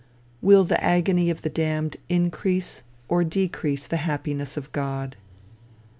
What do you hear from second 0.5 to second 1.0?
the